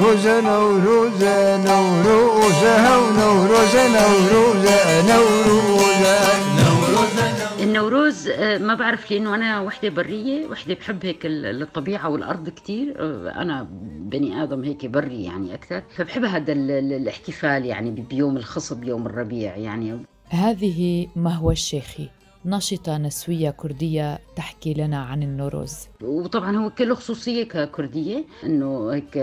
نوروز 0.00 0.26
نوروز 0.26 1.24
نوروز 1.66 2.64
نوروز 2.64 3.76
نوروز 3.76 4.66
نوروز 5.10 5.90
النوروز 7.60 8.28
آه، 8.28 8.58
ما 8.58 8.74
بعرف 8.74 9.10
لأنه 9.10 9.34
أنا 9.34 9.60
وحدة 9.60 9.88
برية 9.88 10.46
وحدة 10.46 10.74
بحب 10.74 11.06
هيك 11.06 11.26
ال- 11.26 11.62
الطبيعة 11.62 12.08
والأرض 12.08 12.48
كتير. 12.48 12.94
آه، 12.98 13.42
أنا 13.42 13.68
بني 14.00 14.42
آدم 14.42 14.64
هيك 14.64 14.86
بري 14.86 15.24
يعني 15.24 15.54
أكثر. 15.54 15.82
فبحب 15.96 16.24
هذا 16.24 16.52
ال- 16.52 16.70
ال- 16.70 16.92
الاحتفال 16.92 17.64
يعني 17.66 17.90
بيوم 17.90 18.36
الخصب 18.36 18.84
يوم 18.84 19.06
الربيع 19.06 19.56
يعني. 19.56 19.98
هذه 20.28 21.06
مهوى 21.16 21.52
الشيخي 21.52 22.08
ناشطة 22.44 22.98
نسوية 22.98 23.50
كردية 23.50 24.18
تحكي 24.36 24.74
لنا 24.74 24.98
عن 25.02 25.22
النوروز. 25.22 25.74
وطبعا 26.02 26.56
هو 26.56 26.70
كله 26.70 26.94
خصوصية 26.94 27.44
ككردية 27.44 28.24
إنه 28.44 28.90
هيك 28.90 29.16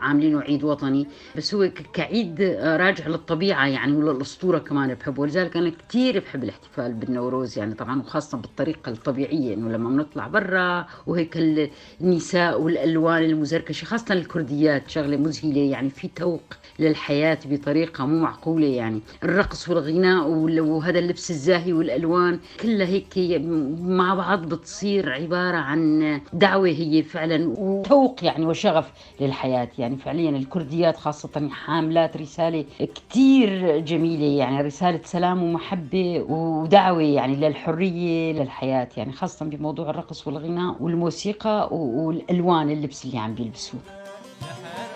عاملينه 0.00 0.40
عيد 0.40 0.64
وطني. 0.64 1.06
بس 1.36 1.54
هو 1.54 1.70
كعيد 1.92 2.42
راجع 2.62 3.06
للطبيعة 3.08 3.66
يعني 3.66 3.92
وللأسطورة 3.96 4.58
كمان 4.58 4.94
بحبه. 4.94 5.22
ولذلك 5.22 5.56
أنا 5.56 5.72
كثير 5.88 6.18
بحب 6.20 6.44
الاحتفال 6.44 6.92
بالنوروز 6.94 7.58
يعني 7.58 7.74
طبعا 7.74 8.00
وخاصة 8.00 8.38
بالطريقة 8.38 8.90
الطبيعية 8.92 9.54
إنه 9.54 9.68
لما 9.68 9.88
بنطلع 9.90 10.26
برا 10.28 10.86
وهيك 11.06 11.36
ال- 11.36 11.70
النساء 12.00 12.60
والألوان 12.60 13.24
المزركشة 13.24 13.84
خاصة 13.84 14.12
الكرديات 14.14 14.90
شغلة 14.90 15.16
مذهلة 15.16 15.60
يعني 15.70 15.90
في 15.90 16.08
توق 16.08 16.42
للحياة 16.78 17.38
بطريقة 17.46 18.06
مو 18.06 18.18
معقولة 18.18 18.66
يعني. 18.66 19.00
الرقص 19.24 19.68
والغناء 19.68 20.28
وال- 20.28 20.60
وهذا 20.60 20.98
اللبس 20.98 21.30
الزاهي 21.30 21.72
والألوان 21.72 22.38
كلها 22.62 22.86
هيك 22.86 23.40
مع 23.80 24.14
بعض 24.14 24.48
بتصير 24.54 25.12
عبارة 25.12 25.56
عن 25.56 26.17
دعوة 26.32 26.68
هي 26.68 27.02
فعلا 27.02 27.54
وتوق 27.58 28.24
يعني 28.24 28.46
وشغف 28.46 28.92
للحياة. 29.20 29.68
يعني 29.78 29.96
فعليا 29.96 30.30
الكرديات 30.30 30.96
خاصة 30.96 31.48
حاملات 31.52 32.16
رسالة 32.16 32.64
كثير 33.10 33.78
جميلة. 33.78 34.38
يعني 34.38 34.60
رسالة 34.60 35.00
سلام 35.04 35.42
ومحبة 35.42 36.24
ودعوة 36.28 37.02
يعني 37.02 37.36
للحرية 37.36 38.32
للحياة. 38.32 38.88
يعني 38.96 39.12
خاصة 39.12 39.46
بموضوع 39.46 39.90
الرقص 39.90 40.26
والغناء 40.26 40.76
والموسيقى 40.80 41.68
والألوان 41.72 42.70
اللبس 42.70 43.04
اللي 43.04 43.18
عم 43.18 43.34
بيلبسوه. 43.34 43.80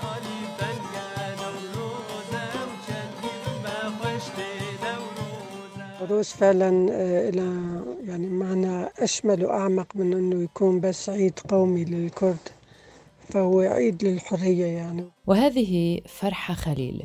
العروس 6.13 6.33
فعلا 6.33 6.89
آه، 6.93 7.31
لها 7.31 7.85
يعني 8.05 8.27
معنى 8.27 8.89
أشمل 8.99 9.45
وأعمق 9.45 9.97
من 9.97 10.13
أنه 10.13 10.43
يكون 10.43 10.81
بس 10.81 11.09
عيد 11.09 11.39
قومي 11.39 11.85
للكرد 11.85 12.49
فهو 13.29 13.61
عيد 13.61 14.05
للحرية 14.05 14.67
يعني. 14.67 15.05
وهذه 15.27 16.01
فرحة 16.07 16.55
خليل 16.55 17.03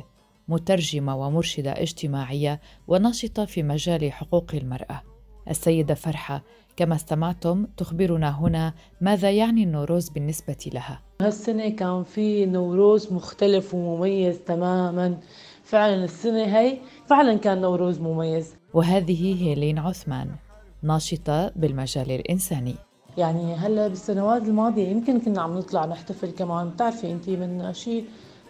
مترجمة 0.48 1.16
ومرشدة 1.16 1.72
اجتماعية 1.72 2.60
وناشطة 2.88 3.44
في 3.44 3.62
مجال 3.62 4.12
حقوق 4.12 4.54
المرأة. 4.54 5.02
السيدة 5.50 5.94
فرحة 5.94 6.42
كما 6.76 6.94
استمعتم 6.94 7.66
تخبرنا 7.76 8.40
هنا 8.40 8.74
ماذا 9.00 9.30
يعني 9.30 9.62
النوروز 9.62 10.08
بالنسبة 10.08 10.70
لها. 10.74 11.02
هالسنة 11.20 11.68
كان 11.68 12.04
في 12.04 12.46
نوروز 12.46 13.12
مختلف 13.12 13.74
ومميز 13.74 14.38
تماما. 14.38 15.18
فعلا 15.68 16.04
السنة 16.04 16.58
هي 16.58 16.78
فعلا 17.06 17.38
كان 17.38 17.60
نوروز 17.60 18.00
مميز. 18.00 18.54
وهذه 18.74 19.44
هيلين 19.44 19.78
عثمان 19.78 20.28
ناشطة 20.82 21.52
بالمجال 21.56 22.10
الإنساني. 22.10 22.74
يعني 23.18 23.54
هلأ 23.54 23.88
بالسنوات 23.88 24.42
الماضية 24.42 24.88
يمكن 24.88 25.20
كنا 25.20 25.42
عم 25.42 25.58
نطلع 25.58 25.84
نحتفل 25.86 26.30
كمان. 26.30 26.70
بتعرفي 26.70 27.12
أنت 27.12 27.28
من 27.28 27.72
شيء 27.72 28.04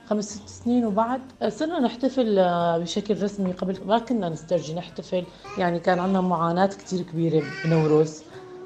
خمس 0.06 0.24
ست 0.24 0.48
سنين 0.48 0.84
وبعد 0.84 1.20
صرنا 1.48 1.80
نحتفل 1.80 2.38
آه، 2.38 2.78
بشكل 2.78 3.22
رسمي 3.22 3.52
قبل. 3.52 3.78
ما 3.86 3.98
كنا 3.98 4.28
نسترجي 4.28 4.74
نحتفل. 4.74 5.24
يعني 5.58 5.78
كان 5.78 5.98
عندنا 5.98 6.20
معاناة 6.20 6.66
كتير 6.66 7.02
كبيرة 7.02 7.42
بنوروز 7.64 8.22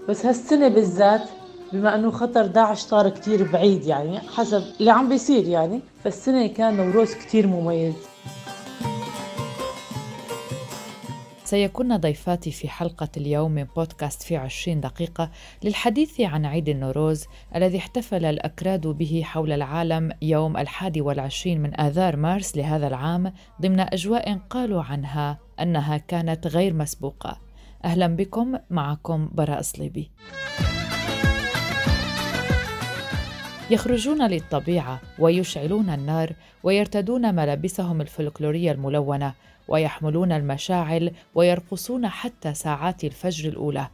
بس 0.09 0.27
هالسنة 0.27 0.69
بالذات 0.69 1.28
بما 1.72 1.94
إنه 1.94 2.10
خطر 2.10 2.47
داعش 2.47 2.81
صار 2.81 3.09
كتير 3.09 3.53
بعيد 3.53 3.84
يعني 3.84 4.19
حسب 4.21 4.62
اللي 4.81 4.91
عم 4.91 5.09
بيصير 5.09 5.48
يعني. 5.48 5.81
فالسنة 6.04 6.47
كان 6.47 6.77
نوروز 6.77 7.15
كتير 7.15 7.47
مميز. 7.47 8.12
سيكون 11.53 11.97
ضيفاتي 11.97 12.51
في 12.51 12.69
حلقة 12.69 13.09
اليوم 13.17 13.51
من 13.51 13.65
بودكاست 13.65 14.23
في 14.23 14.37
عشرين 14.37 14.81
دقيقة 14.81 15.31
للحديث 15.65 16.21
عن 16.21 16.47
عيد 16.47 16.69
النوروز 16.69 17.25
الذي 17.57 17.79
احتفل 17.79 18.25
الأكراد 18.25 18.87
به 18.87 19.23
حول 19.25 19.53
العالم 19.53 20.13
يوم 20.23 20.57
الحادي 20.57 21.01
والعشرين 21.01 21.61
من 21.61 21.81
آذار 21.81 22.17
مارس 22.17 22.57
لهذا 22.57 22.89
العام 22.89 23.33
ضمن 23.63 23.81
أجواء 23.81 24.39
قالوا 24.51 24.83
عنها 24.83 25.39
أنها 25.61 25.97
كانت 25.97 26.47
غير 26.47 26.75
مسبوقة. 26.75 27.41
أهلا 27.84 28.07
بكم 28.07 28.59
معكم 28.71 29.29
براء 29.33 29.63
صليبي. 29.63 30.11
يخرجون 33.71 34.27
للطبيعة 34.27 35.01
ويشعلون 35.19 35.91
النار 35.91 36.33
ويرتدون 36.63 37.34
ملابسهم 37.34 38.01
الفلكلورية 38.01 38.73
الملونة 38.73 39.34
ويحملون 39.69 40.33
المشاعل 40.33 41.11
ويرقصون 41.34 42.09
حتى 42.09 42.55
ساعات 42.55 43.05
الفجر 43.05 43.49
الأولى. 43.49 43.89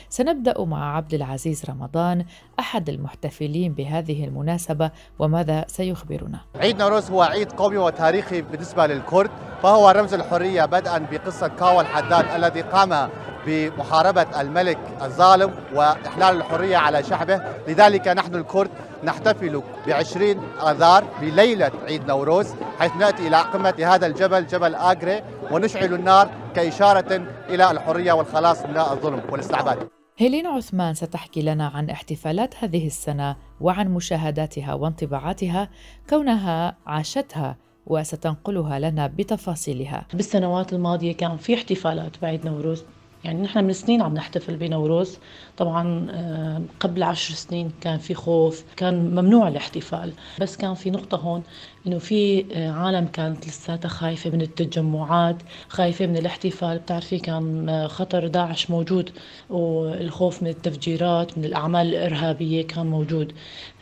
سنبدأ 0.10 0.64
مع 0.64 0.96
عبد 0.96 1.14
العزيز 1.14 1.66
رمضان 1.70 2.26
أحد 2.60 2.90
المحتفلين 2.90 3.74
بهذه 3.74 4.26
المناسبة 4.26 4.92
وماذا 5.20 5.66
سيخبرنا؟ 5.68 6.40
عيد 6.56 6.82
نوروز 6.82 7.12
هو 7.12 7.22
عيد 7.22 7.52
قومي 7.52 7.78
وتاريخي 7.78 8.42
بالنسبة 8.42 8.88
للكرد 8.88 9.32
فهو 9.64 9.90
رمز 9.90 10.14
الحرية 10.14 10.66
بدءا 10.66 10.98
بقصة 11.12 11.48
كاوى 11.48 11.82
الحداد 11.82 12.26
الذي 12.36 12.62
قام 12.62 13.10
بمحاربة 13.48 14.42
الملك 14.42 14.78
الظالم 15.02 15.54
وإحلال 15.74 16.38
الحرية 16.38 16.78
على 16.78 17.04
شعبه. 17.04 17.42
لذلك 17.68 18.08
نحن 18.08 18.36
الكرد 18.36 18.70
نحتفل 19.04 19.62
بعشرين 19.88 20.40
آذار 20.62 21.04
بليلة 21.22 21.72
عيد 21.86 22.08
نوروز 22.08 22.48
حيث 22.80 22.96
نأتي 22.96 23.28
إلى 23.28 23.42
قمة 23.42 23.74
هذا 23.80 24.08
الجبل 24.08 24.48
جبل 24.48 24.76
آجري 24.76 25.22
ونشعل 25.52 25.94
النار 25.94 26.30
كإشارة 26.56 27.22
إلى 27.50 27.72
الحرية 27.72 28.14
والخلاص 28.14 28.66
من 28.66 28.78
الظلم 28.78 29.22
والاستعباد. 29.32 29.88
هيلين 30.18 30.48
عثمان 30.48 30.94
ستحكي 30.94 31.42
لنا 31.42 31.68
عن 31.68 31.90
احتفالات 31.90 32.56
هذه 32.64 32.88
السنة 32.88 33.36
وعن 33.62 33.88
مشاهداتها 33.88 34.74
وانطباعاتها 34.74 35.70
كونها 36.10 36.78
عاشتها 36.86 37.58
وستنقلها 37.86 38.80
لنا 38.80 39.08
بتفاصيلها. 39.08 40.06
بالسنوات 40.14 40.74
الماضية 40.74 41.14
كان 41.14 41.38
في 41.38 41.56
احتفالات 41.56 42.22
بعيد 42.22 42.46
نوروز. 42.46 42.84
يعني 43.24 43.42
نحن 43.42 43.64
من 43.64 43.74
سنين 43.74 44.02
عم 44.02 44.14
نحتفل 44.14 44.56
بنوروز 44.56 45.18
طبعا 45.58 46.08
آه، 46.12 46.62
قبل 46.80 47.04
عشر 47.04 47.34
سنين 47.34 47.72
كان 47.82 47.98
في 47.98 48.14
خوف 48.14 48.64
كان 48.76 49.12
ممنوع 49.16 49.48
الاحتفال. 49.48 50.14
بس 50.42 50.58
كان 50.58 50.74
في 50.74 50.90
نقطة 50.90 51.18
هون 51.18 51.44
إنه 51.88 51.98
في 51.98 52.46
آه، 52.54 52.72
عالم 52.72 53.06
كانت 53.08 53.48
لساتها 53.48 53.90
خايفة 53.90 54.30
من 54.30 54.42
التجمعات 54.42 55.36
خايفة 55.70 56.06
من 56.06 56.18
الاحتفال. 56.18 56.78
بتعرفي 56.80 57.20
كان 57.20 57.70
آه، 57.70 57.88
خطر 57.88 58.28
داعش 58.28 58.70
موجود 58.70 59.10
والخوف 59.50 60.44
من 60.44 60.50
التفجيرات 60.50 61.38
من 61.38 61.46
الأعمال 61.46 61.88
الإرهابية 61.88 62.68
كان 62.68 62.86
موجود. 62.88 63.34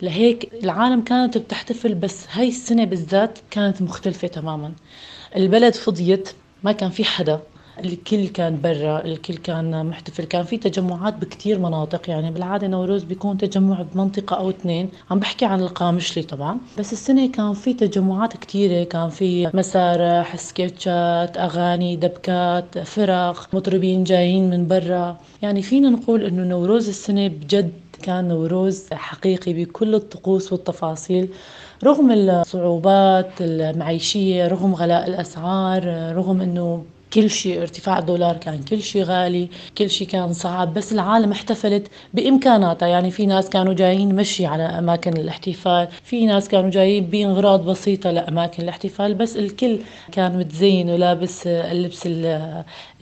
لهيك 0.02 0.54
العالم 0.64 1.02
كانت 1.02 1.38
بتحتفل 1.38 1.96
بس 1.96 2.28
هاي 2.32 2.48
السنة 2.48 2.84
بالذات 2.86 3.40
كانت 3.52 3.82
مختلفة 3.82 4.28
تماما. 4.28 4.74
البلد 5.36 5.74
فضيت 5.76 6.30
ما 6.64 6.72
كان 6.72 6.90
في 6.90 7.04
حدا. 7.04 7.42
الكل 7.80 8.28
كان 8.28 8.62
برا 8.62 9.06
الكل 9.06 9.38
كان 9.38 9.86
محتفل. 9.86 10.24
كان 10.24 10.44
في 10.44 10.58
تجمعات 10.58 11.14
بكتير 11.14 11.60
مناطق 11.60 12.10
يعني 12.10 12.32
بالعادة 12.32 12.68
نوروز 12.68 13.04
بيكون 13.04 13.38
تجمع 13.38 13.82
بمنطقة 13.82 14.36
أو 14.38 14.50
اثنين. 14.50 14.90
عم 15.12 15.20
بحكي 15.20 15.46
عن 15.46 15.62
القامشلي 15.62 16.24
طبعا. 16.24 16.58
بس 16.80 16.94
السنة 16.94 17.32
كان 17.32 17.54
في 17.54 17.74
تجمعات 17.74 18.38
كتيرة. 18.38 18.84
كان 18.84 19.10
في 19.10 19.50
مسارح 19.54 20.36
سكيتشات 20.36 21.38
أغاني 21.38 21.96
دبكات 21.96 22.78
فرق 22.80 23.48
مطربين 23.54 24.04
جايين 24.04 24.50
من 24.50 24.68
برا. 24.68 25.18
يعني 25.42 25.62
فينا 25.62 25.90
نقول 25.90 26.24
إنه 26.24 26.44
نوروز 26.44 26.88
السنة 26.88 27.28
بجد 27.28 27.72
كان 28.04 28.28
نوروز 28.28 28.88
حقيقي 28.94 29.54
بكل 29.54 29.96
الطقوس 29.96 30.54
والتفاصيل. 30.54 31.30
رغم 31.84 32.12
الصعوبات 32.12 33.32
المعيشية 33.42 34.48
رغم 34.48 34.76
غلاء 34.76 35.08
الأسعار 35.08 36.14
رغم 36.16 36.42
أنه 36.42 36.84
كل 37.16 37.30
شيء 37.30 37.62
ارتفاع 37.62 38.00
الدولار 38.00 38.38
كان 38.38 38.64
كل 38.64 38.82
شيء 38.82 39.04
غالي 39.04 39.50
كل 39.78 39.90
شيء 39.90 40.08
كان 40.08 40.34
صعب 40.34 40.74
بس 40.74 40.94
العالم 40.94 41.32
احتفلت 41.32 41.88
بإمكاناتها. 42.14 42.88
يعني 42.88 43.12
في 43.12 43.26
ناس 43.26 43.50
كانوا 43.50 43.74
جايين 43.74 44.16
مشي 44.16 44.46
على 44.46 44.64
أماكن 44.64 45.18
الاحتفال 45.18 45.88
في 46.04 46.26
ناس 46.26 46.50
كانوا 46.50 46.70
جايين 46.70 47.06
بإغراض 47.06 47.66
بسيطة 47.66 48.12
لأماكن 48.12 48.64
الاحتفال 48.64 49.14
بس 49.14 49.38
الكل 49.38 49.80
كان 50.12 50.38
متزين 50.40 50.90
ولابس 50.90 51.48
اللبس 51.48 52.10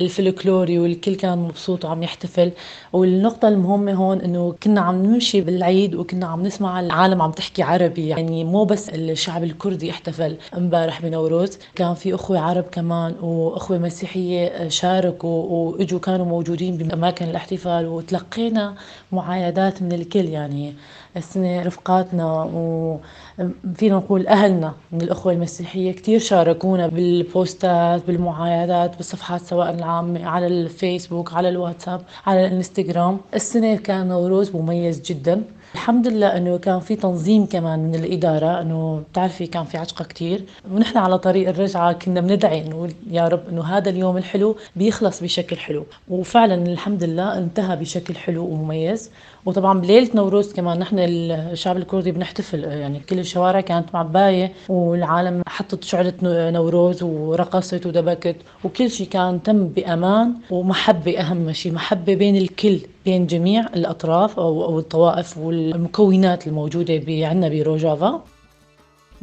الفلكلوري 0.01 0.79
والكل 0.79 1.15
كان 1.15 1.37
مبسوط 1.37 1.85
وعم 1.85 2.03
يحتفل. 2.03 2.51
والنقطة 2.93 3.47
المهمة 3.47 3.93
هون 3.93 4.21
إنه 4.21 4.55
كنا 4.63 4.81
عم 4.81 5.05
نمشي 5.05 5.41
بالعيد 5.41 5.95
وكنا 5.95 6.25
عم 6.27 6.43
نسمع 6.43 6.79
العالم 6.79 7.21
عم 7.21 7.31
تحكي 7.31 7.63
عربي. 7.63 8.07
يعني 8.07 8.43
مو 8.43 8.63
بس 8.63 8.89
الشعب 8.89 9.43
الكردي 9.43 9.91
احتفل. 9.91 10.37
امبارح 10.57 11.01
بنوروز 11.01 11.57
كان 11.75 11.93
في 11.93 12.15
أخوة 12.15 12.39
عرب 12.39 12.63
كمان 12.71 13.15
وأخوة 13.21 13.77
مسيحية 14.03 14.67
شاركوا 14.67 15.43
وإجوا 15.49 15.99
كانوا 15.99 16.25
موجودين 16.25 16.77
بأماكن 16.77 17.25
الاحتفال 17.29 17.87
وتلقينا 17.87 18.75
معايدات 19.11 19.81
من 19.81 19.91
الكل 19.91 20.25
يعني. 20.25 20.73
السنة 21.17 21.63
رفقاتنا 21.63 22.49
وفينا 22.53 23.95
نقول 23.95 24.27
أهلنا 24.27 24.73
من 24.91 25.01
الأخوة 25.01 25.33
المسيحية 25.33 25.91
كتير 25.91 26.19
شاركونا 26.19 26.87
بالبوستات 26.87 28.07
بالمعايدات 28.07 28.97
بالصفحات 28.97 29.41
سواء 29.41 29.69
العامة 29.73 30.25
على 30.25 30.47
الفيسبوك 30.47 31.33
على 31.33 31.49
الواتساب 31.49 32.01
على 32.25 32.47
الإنستغرام. 32.47 33.17
السنة 33.33 33.75
كان 33.75 34.07
نوروز 34.07 34.55
مميز 34.55 35.01
جدا. 35.01 35.41
الحمد 35.73 36.07
لله 36.07 36.37
إنه 36.37 36.57
كان 36.57 36.79
في 36.79 36.95
تنظيم 36.95 37.45
كمان 37.45 37.79
من 37.79 37.95
الإدارة 37.95 38.61
إنه 38.61 39.03
بتعرفي 39.11 39.47
كان 39.47 39.63
في 39.63 39.77
عجقه 39.77 40.05
كثير 40.05 40.43
ونحن 40.71 40.97
على 40.97 41.17
طريق 41.19 41.49
الرجعة 41.49 41.93
كنا 41.93 42.21
بندعي 42.21 42.63
نقول 42.69 42.91
يا 43.11 43.27
رب 43.27 43.49
إنه 43.49 43.63
هذا 43.63 43.89
اليوم 43.89 44.17
الحلو 44.17 44.55
بيخلص 44.75 45.23
بشكل 45.23 45.57
حلو. 45.57 45.85
وفعلا 46.09 46.55
الحمد 46.55 47.03
لله 47.03 47.37
انتهى 47.37 47.75
بشكل 47.75 48.15
حلو 48.15 48.45
ومميز. 48.45 49.11
وطبعا 49.45 49.79
بليله 49.79 50.09
نوروز 50.15 50.53
كمان 50.53 50.79
نحن 50.79 50.99
الشعب 51.05 51.77
الكردي 51.77 52.11
بنحتفل. 52.11 52.63
يعني 52.63 52.99
كل 52.99 53.19
الشوارع 53.19 53.61
كانت 53.61 53.93
معباية 53.93 54.51
والعالم 54.69 55.41
حطت 55.47 55.83
شعلة 55.83 56.13
نوروز 56.23 57.03
ورقصت 57.03 57.85
ودبكت 57.85 58.35
وكل 58.63 58.91
شيء 58.91 59.07
كان 59.07 59.43
تم 59.43 59.67
بأمان 59.67 60.33
ومحبة 60.49 61.19
أهم 61.19 61.51
شيء 61.51 61.71
محبة 61.71 62.15
بين 62.15 62.35
الكل 62.35 62.79
بين 63.05 63.27
جميع 63.27 63.65
الأطراف 63.75 64.39
أو 64.39 64.79
الطوائف 64.79 65.37
والمكونات 65.37 66.47
الموجودة 66.47 66.93
عندنا 67.07 67.49
بروجافا. 67.49 68.23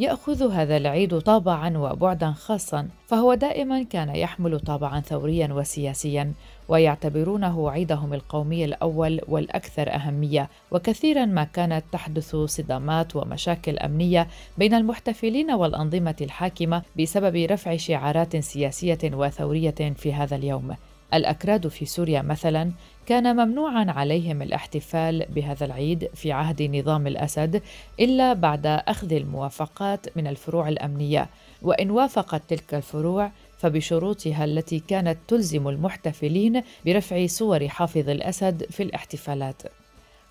يأخذ 0.01 0.53
هذا 0.53 0.77
العيد 0.77 1.19
طابعا 1.19 1.79
وبعدا 1.79 2.33
خاصا 2.33 2.89
فهو 3.07 3.35
دائما 3.35 3.83
كان 3.83 4.17
يحمل 4.17 4.61
طابعا 4.61 5.01
ثوريا 5.01 5.53
وسياسيا 5.53 6.33
ويعتبرونه 6.69 7.71
عيدهم 7.71 8.15
القومي 8.15 8.65
الأول 8.65 9.21
والأكثر 9.29 9.95
أهمية 9.95 10.49
وكثيرا 10.71 11.25
ما 11.25 11.45
كانت 11.45 11.85
تحدث 11.93 12.37
صدامات 12.37 13.17
ومشاكل 13.17 13.79
أمنية 13.79 14.29
بين 14.59 14.75
المحتفلين 14.75 15.51
والأنظمة 15.51 16.17
الحاكمة 16.21 16.83
بسبب 16.99 17.37
رفع 17.37 17.77
شعارات 17.77 18.37
سياسية 18.37 18.99
وثورية 19.05 19.95
في 19.97 20.13
هذا 20.15 20.37
اليوم. 20.37 20.77
الأكراد 21.15 21.69
في 21.69 21.87
سوريا 21.87 22.23
مثلا 22.23 22.73
كان 23.11 23.37
ممنوعا 23.37 23.91
عليهم 23.91 24.43
الاحتفال 24.43 25.27
بهذا 25.29 25.65
العيد 25.65 26.11
في 26.15 26.33
عهد 26.33 26.63
نظام 26.63 27.07
الأسد 27.07 27.63
إلا 28.01 28.33
بعد 28.33 28.67
أخذ 28.67 29.13
الموافقات 29.13 30.17
من 30.17 30.27
الفروع 30.27 30.69
الأمنية. 30.69 31.29
وإن 31.63 31.91
وافقت 31.91 32.43
تلك 32.49 32.75
الفروع 32.75 33.33
فبشروطها 33.59 34.45
التي 34.45 34.79
كانت 34.79 35.19
تلزم 35.29 35.69
المحتفلين 35.69 36.63
برفع 36.87 37.27
صور 37.27 37.69
حافظ 37.69 38.09
الأسد 38.09 38.67
في 38.71 38.83
الاحتفالات. 38.83 39.63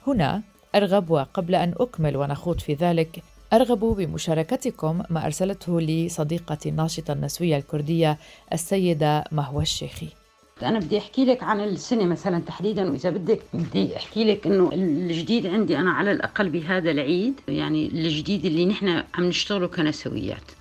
هنا 0.08 0.42
أرغب 0.76 1.10
وقبل 1.10 1.56
أن 1.56 1.74
أكمل 1.80 2.18
ونخوض 2.18 2.60
في 2.60 2.74
ذلك 2.74 3.24
أرغب 3.54 3.80
بمشاركتكم 3.80 5.02
ما 5.10 5.26
أرسلته 5.26 5.82
لي 5.82 6.10
صديقتي 6.10 6.70
الناشطة 6.70 7.12
النسوية 7.12 7.58
الكردية 7.58 8.18
السيدة 8.54 9.24
مهوى 9.32 9.64
الشيخي. 9.64 10.19
أنا 10.64 10.80
بدي 10.80 10.98
أحكي 10.98 11.26
لك 11.26 11.44
عن 11.44 11.60
السنة 11.62 12.06
مثلا 12.06 12.40
تحديدا 12.40 12.92
وإذا 12.92 13.10
بدك 13.10 13.42
بدي 13.54 13.98
أحكي 13.98 14.24
لك 14.24 14.48
إنه 14.48 14.70
الجديد 14.74 15.46
عندي 15.48 15.78
أنا 15.78 15.92
على 15.92 16.12
الأقل 16.12 16.50
بهذا 16.50 16.92
العيد 16.92 17.40
يعني 17.48 17.88
الجديد 17.88 18.46
اللي 18.46 18.66
نحن 18.66 19.04
عم 19.14 19.24
نشتغله 19.24 19.68
كنسويات. 19.68 20.52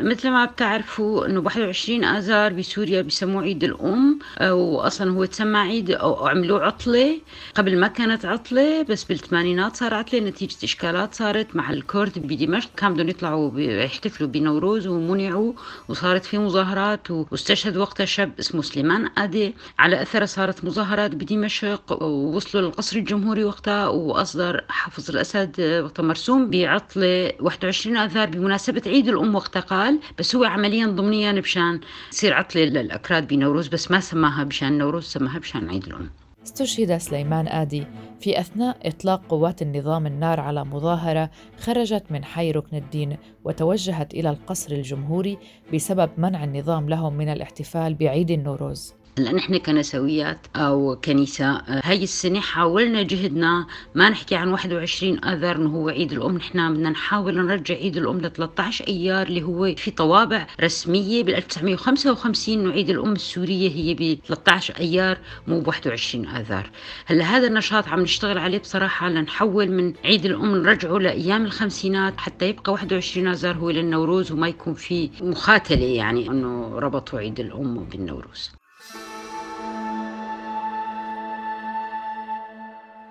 مثل 0.00 0.30
ما 0.30 0.44
بتعرفوا 0.44 1.26
إنه 1.26 1.40
21 1.40 2.04
آذار 2.04 2.52
بسوريا 2.52 3.02
بسموه 3.02 3.42
عيد 3.42 3.64
الأم 3.64 4.18
آه، 4.38 4.54
واصلا 4.54 5.10
هو 5.12 5.24
تسمى 5.24 5.58
عيد 5.58 5.90
أو 5.90 6.26
عملوه 6.26 6.64
عطلة. 6.64 7.20
قبل 7.54 7.80
ما 7.80 7.88
كانت 7.88 8.24
عطلة 8.24 8.82
بس 8.82 9.04
بالثمانينات 9.04 9.76
صار 9.76 9.94
عطلة 9.94 10.20
نتيجة 10.20 10.56
إشكالات 10.64 11.14
صارت 11.14 11.56
مع 11.56 11.70
الكرد 11.70 12.18
بدمشق. 12.18 12.70
كانوا 12.76 12.94
بدهم 12.94 13.08
يطلعوا 13.08 13.60
يحتفلوا 13.60 14.28
بنوروز 14.28 14.86
ومنعوا 14.86 15.52
وصارت 15.88 16.24
في 16.24 16.38
مظاهرات 16.38 17.10
واستشهد 17.10 17.76
وقتها 17.76 18.06
شاب 18.06 18.32
اسمه 18.38 18.62
سليمان 18.62 19.10
آدي. 19.18 19.54
على 19.78 20.02
اثرها 20.02 20.26
صارت 20.26 20.64
مظاهرات 20.64 21.10
بدمشق 21.14 22.02
ووصلوا 22.02 22.62
للقصر 22.62 22.96
الجمهوري 22.96 23.44
وقتها 23.44 23.88
وأصدر 23.88 24.64
حافظ 24.68 25.10
الأسد 25.10 25.80
وقتها 25.84 26.02
مرسوم 26.02 26.50
بعطلة 26.50 27.32
21 27.40 27.96
آذار 27.96 28.28
بمناسبة 28.28 28.82
عيد 28.86 29.08
الأم 29.08 29.34
وقتها. 29.34 29.45
قال 29.48 30.00
بس 30.18 30.36
هو 30.36 30.44
عمليا 30.44 30.86
ضمنيا 30.86 31.32
بشان 31.32 31.80
تصير 32.10 32.34
عطلة 32.34 32.62
للأكراد 32.62 33.28
بنوروز 33.28 33.68
بس 33.68 33.90
ما 33.90 34.00
سماها 34.00 34.44
بشان 34.44 34.78
نوروز 34.78 35.04
سماها 35.04 35.38
بشان 35.38 35.70
عيد 35.70 35.84
الأم. 35.84 36.10
استشهد 36.46 36.96
سليمان 36.98 37.48
آدي 37.48 37.86
في 38.20 38.40
أثناء 38.40 38.76
إطلاق 38.84 39.22
قوات 39.28 39.62
النظام 39.62 40.06
النار 40.06 40.40
على 40.40 40.64
مظاهرة 40.64 41.30
خرجت 41.58 42.04
من 42.10 42.24
حي 42.24 42.50
ركن 42.50 42.76
الدين 42.76 43.16
وتوجهت 43.44 44.14
إلى 44.14 44.30
القصر 44.30 44.72
الجمهوري 44.72 45.38
بسبب 45.74 46.10
منع 46.18 46.44
النظام 46.44 46.88
لهم 46.88 47.16
من 47.16 47.28
الاحتفال 47.28 47.94
بعيد 47.94 48.30
النوروز. 48.30 48.95
هلا 49.18 49.32
نحن 49.32 49.56
كنسويات 49.56 50.38
أو 50.56 50.96
كنيسه 51.04 51.62
هاي 51.68 52.02
السنة 52.02 52.40
حاولنا 52.40 53.02
جهدنا 53.02 53.66
ما 53.94 54.08
نحكي 54.08 54.34
عن 54.36 54.48
21 54.48 55.24
أذر 55.24 55.56
إنه 55.56 55.70
هو 55.70 55.88
عيد 55.88 56.12
الأم 56.12 56.36
نحن 56.36 56.74
بدنا 56.74 56.90
نحاول 56.90 57.46
نرجع 57.46 57.74
عيد 57.74 57.96
الأم 57.96 58.20
ل 58.20 58.30
13 58.32 58.86
أيار 58.88 59.26
اللي 59.26 59.42
هو 59.42 59.74
في 59.76 59.90
طوابع 59.90 60.46
رسمية 60.60 61.24
بال 61.24 61.34
1955 61.34 62.54
إنه 62.58 62.72
عيد 62.72 62.90
الأم 62.90 63.12
السورية 63.12 63.70
هي 63.70 63.94
ب 63.94 64.18
13 64.26 64.74
أيار 64.80 65.18
مو 65.46 65.60
ب 65.60 65.68
21 65.68 66.28
اذار 66.28 66.70
هلا 67.06 67.24
هذا 67.24 67.46
النشاط 67.46 67.88
عم 67.88 68.00
نشتغل 68.00 68.38
عليه 68.38 68.58
بصراحة 68.58 69.08
لنحول 69.08 69.70
من 69.70 69.94
عيد 70.04 70.24
الأم 70.24 70.56
نرجعه 70.56 70.98
لأيام 70.98 71.44
الخمسينات 71.44 72.14
حتى 72.18 72.48
يبقى 72.48 72.72
21 72.72 73.28
اذار 73.28 73.56
هو 73.56 73.70
للنوروز 73.70 74.32
وما 74.32 74.48
يكون 74.48 74.74
في 74.74 75.10
مخاتلة 75.20 75.84
يعني 75.84 76.28
إنه 76.28 76.78
ربطوا 76.78 77.18
عيد 77.18 77.40
الأم 77.40 77.84
بالنوروز. 77.84 78.50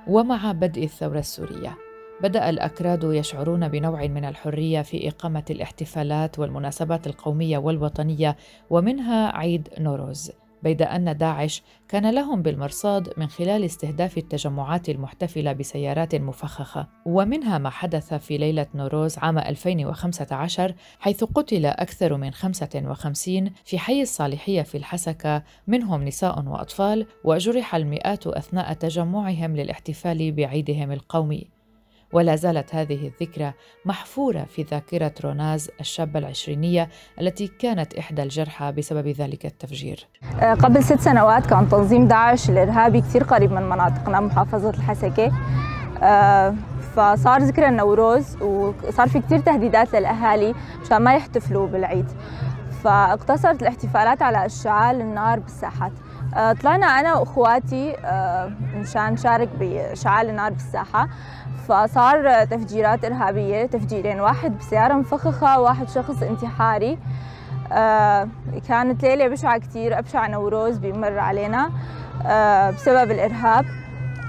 ومع 0.07 0.51
بدء 0.51 0.83
الثورة 0.83 1.19
السورية 1.19 1.77
بدأ 2.21 2.49
الأكراد 2.49 3.03
يشعرون 3.03 3.67
بنوع 3.67 4.07
من 4.07 4.25
الحرية 4.25 4.81
في 4.81 5.07
إقامة 5.07 5.43
الاحتفالات 5.49 6.39
والمناسبات 6.39 7.07
القومية 7.07 7.57
والوطنية 7.57 8.37
ومنها 8.69 9.37
عيد 9.37 9.69
نوروز. 9.79 10.31
بيد 10.65 10.81
أن 10.81 11.17
داعش 11.17 11.63
كان 11.87 12.09
لهم 12.09 12.41
بالمرصاد 12.41 13.13
من 13.17 13.27
خلال 13.27 13.63
استهداف 13.63 14.17
التجمعات 14.17 14.89
المحتفلة 14.89 15.53
بسيارات 15.53 16.15
مفخخة. 16.15 16.87
ومنها 17.05 17.57
ما 17.57 17.69
حدث 17.69 18.13
في 18.13 18.37
ليلة 18.37 18.67
نوروز 18.75 19.17
عام 19.17 19.37
2015 19.37 20.75
حيث 20.99 21.23
قتل 21.23 21.65
أكثر 21.65 22.17
من 22.17 22.31
55 22.31 23.49
في 23.65 23.79
حي 23.79 24.01
الصالحية 24.01 24.61
في 24.61 24.77
الحسكة 24.77 25.43
منهم 25.67 26.03
نساء 26.03 26.45
وأطفال 26.45 27.05
وجرح 27.23 27.75
المئات 27.75 28.27
أثناء 28.27 28.73
تجمعهم 28.73 29.55
للاحتفال 29.55 30.31
بعيدهم 30.31 30.91
القومي. 30.91 31.54
ولا 32.15 32.35
زالت 32.35 32.75
هذه 32.75 33.07
الذكرى 33.07 33.53
محفورة 33.85 34.43
في 34.43 34.63
ذاكرة 34.63 35.11
روناز 35.23 35.69
الشابة 35.79 36.19
العشرينية 36.19 36.89
التي 37.21 37.47
كانت 37.47 37.93
إحدى 37.93 38.23
الجرحى 38.23 38.71
بسبب 38.71 39.07
ذلك 39.07 39.45
التفجير. 39.45 40.07
آه، 40.41 40.53
قبل 40.53 40.83
ست 40.83 40.99
سنوات 40.99 41.45
كان 41.45 41.69
تنظيم 41.69 42.07
داعش 42.07 42.49
الإرهابي 42.49 43.01
كثير 43.01 43.23
قريب 43.23 43.51
من 43.51 43.69
مناطقنا 43.69 44.19
محافظة 44.19 44.69
الحسكة. 44.69 45.31
آه، 46.03 46.55
فصار 46.95 47.41
ذكرى 47.41 47.69
النوروز 47.69 48.41
وصار 48.41 49.09
في 49.09 49.19
كثير 49.19 49.39
تهديدات 49.39 49.95
للأهالي 49.95 50.55
مشان 50.81 50.97
ما 50.97 51.15
يحتفلوا 51.15 51.67
بالعيد. 51.67 52.07
فاقتصرت 52.83 53.61
الاحتفالات 53.61 54.21
على 54.21 54.45
أشعال 54.45 55.01
النار 55.01 55.39
بالساحات. 55.39 55.91
آه، 56.35 56.53
طلعنا 56.53 56.85
أنا 56.85 57.15
وإخواتي 57.15 57.95
مشان 58.75 59.13
نشارك 59.13 59.49
بأشعال 59.59 60.29
النار 60.29 60.51
بالساحة. 60.51 61.09
فصار 61.67 62.45
تفجيرات 62.45 63.05
إرهابية 63.05 63.65
تفجيرين 63.65 64.19
واحد 64.19 64.57
بسيارة 64.57 64.93
مفخخة 64.93 65.59
وواحد 65.59 65.89
شخص 65.89 66.23
انتحاري. 66.23 66.97
آه 67.71 68.27
كانت 68.67 69.03
ليلة 69.03 69.27
بشعة 69.27 69.57
كتير 69.57 69.99
أبشع 69.99 70.27
نوروز 70.27 70.77
بيمر 70.77 71.19
علينا 71.19 71.69
آه 72.25 72.69
بسبب 72.69 73.11
الإرهاب. 73.11 73.65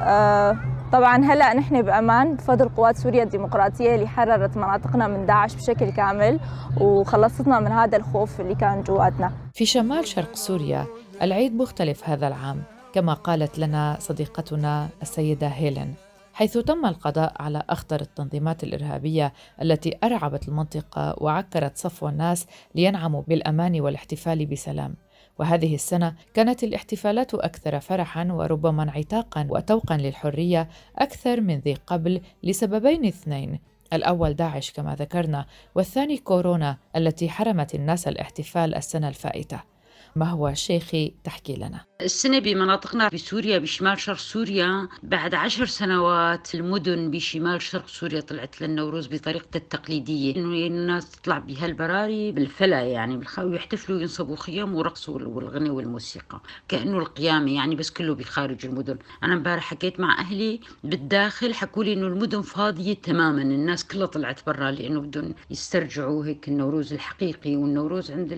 آه 0.03 0.57
طبعا 0.93 1.25
هلأ 1.25 1.55
نحن 1.55 1.83
بأمان 1.83 2.35
بفضل 2.35 2.69
قوات 2.69 2.97
سوريا 2.97 3.23
الديمقراطية 3.23 3.95
اللي 3.95 4.09
حررت 4.09 4.57
مناطقنا 4.57 5.09
من 5.09 5.27
داعش 5.27 5.55
بشكل 5.55 5.91
كامل 5.91 6.41
وخلصتنا 6.81 7.61
من 7.61 7.73
هذا 7.73 7.97
الخوف 7.97 8.41
اللي 8.41 8.55
كان 8.55 8.83
جواتنا. 8.83 9.33
في 9.55 9.67
شمال 9.67 10.07
شرق 10.07 10.35
سوريا 10.35 10.85
العيد 11.23 11.57
مختلف 11.57 12.09
هذا 12.09 12.29
العام 12.29 12.63
كما 12.95 13.15
قالت 13.15 13.59
لنا 13.59 13.97
صديقتنا 14.01 14.89
السيدة 15.03 15.47
هيلين. 15.47 15.95
حيث 16.37 16.59
تم 16.59 16.87
القضاء 16.87 17.33
على 17.43 17.63
أخطر 17.69 18.01
التنظيمات 18.01 18.65
الإرهابية 18.65 19.33
التي 19.63 19.99
أرعبت 20.05 20.49
المنطقة 20.49 21.15
وعكرت 21.19 21.77
صفو 21.77 22.09
الناس 22.09 22.47
لينعموا 22.75 23.23
بالأمان 23.23 23.81
والاحتفال 23.81 24.47
بسلام. 24.47 24.97
وهذه 25.39 25.75
السنة 25.75 26.15
كانت 26.35 26.65
الاحتفالات 26.65 27.35
أكثر 27.35 27.81
فرحا 27.81 28.29
وربما 28.33 28.83
انعتاقا 28.83 29.47
وتوقا 29.51 29.97
للحرية 29.97 30.69
أكثر 30.97 31.41
من 31.41 31.59
ذي 31.59 31.75
قبل 31.75 32.21
لسببين 32.43 33.05
اثنين. 33.05 33.59
الأول 33.93 34.35
داعش 34.35 34.71
كما 34.71 34.95
ذكرنا 34.95 35.47
والثاني 35.75 36.17
كورونا 36.17 36.77
التي 36.97 37.29
حرمت 37.29 37.75
الناس 37.75 38.09
الاحتفال 38.09 38.75
السنة 38.75 39.09
الفائتة. 39.09 39.76
ما 40.17 40.31
هو 40.31 40.55
شيخي 40.55 41.15
تحكي 41.25 41.57
لنا؟ 41.57 41.85
السنة 42.01 42.39
بمناطقنا 42.39 43.09
بسوريا 43.09 43.59
بشمال 43.59 44.01
شرق 44.01 44.17
سوريا 44.17 44.89
بعد 45.03 45.35
عشر 45.35 45.67
سنوات 45.67 46.55
المدن 46.55 47.11
بشمال 47.11 47.63
شرق 47.63 47.89
سوريا 47.89 48.21
طلعت 48.21 48.61
للنوروز 48.63 49.07
بطريقة 49.07 49.57
التقليدية. 49.57 50.37
إنه 50.37 50.67
الناس 50.67 51.11
تطلع 51.11 51.39
بهالبراري 51.39 52.33
بالفلا 52.33 52.81
يعني 52.81 53.17
بالخاوي 53.17 53.57
يحتفلوا 53.57 54.01
ينصبوا 54.01 54.37
خيام 54.37 54.75
ورقصوا 54.75 55.21
والغنى 55.21 55.71
والموسيقى 55.71 56.41
كأنه 56.69 56.99
القيامة 56.99 57.55
يعني 57.55 57.75
بس 57.75 57.91
كله 57.91 58.15
بخارج 58.15 58.67
المدن. 58.67 58.97
أنا 59.23 59.35
امبارح 59.35 59.65
حكيت 59.65 60.01
مع 60.01 60.19
أهلي 60.19 60.61
بالداخل 60.85 61.55
حكوا 61.55 61.85
لي 61.85 61.93
إنه 61.93 62.07
المدن 62.07 62.43
فاضية 62.43 62.95
تماما 62.95 63.43
الناس 63.43 63.85
كلها 63.85 64.07
طلعت 64.07 64.47
برا 64.47 64.71
لأنه 64.71 65.01
بدهم 65.01 65.35
يسترجعوا 65.51 66.27
هيك 66.27 66.49
النوروز 66.49 66.93
الحقيقي 66.93 67.57
والنوروز 67.57 68.11
عند 68.11 68.29